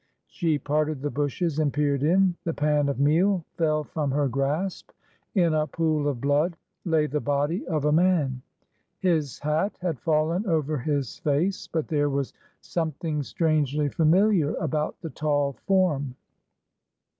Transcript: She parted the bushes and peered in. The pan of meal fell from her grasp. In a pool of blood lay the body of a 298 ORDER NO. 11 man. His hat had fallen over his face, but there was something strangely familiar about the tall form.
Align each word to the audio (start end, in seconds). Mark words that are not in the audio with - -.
She 0.25 0.57
parted 0.57 1.03
the 1.03 1.11
bushes 1.11 1.59
and 1.59 1.71
peered 1.71 2.01
in. 2.01 2.33
The 2.43 2.55
pan 2.55 2.89
of 2.89 2.99
meal 2.99 3.45
fell 3.55 3.83
from 3.83 4.09
her 4.09 4.27
grasp. 4.27 4.89
In 5.35 5.53
a 5.53 5.67
pool 5.67 6.07
of 6.07 6.19
blood 6.19 6.57
lay 6.85 7.05
the 7.05 7.19
body 7.19 7.67
of 7.67 7.85
a 7.85 7.91
298 7.91 7.91
ORDER 7.91 7.93
NO. 7.93 8.17
11 8.17 8.33
man. 8.33 8.41
His 8.97 9.37
hat 9.37 9.77
had 9.79 9.99
fallen 9.99 10.47
over 10.47 10.79
his 10.79 11.19
face, 11.19 11.67
but 11.67 11.87
there 11.87 12.09
was 12.09 12.33
something 12.61 13.21
strangely 13.21 13.89
familiar 13.89 14.55
about 14.55 14.99
the 15.01 15.11
tall 15.11 15.53
form. 15.67 16.15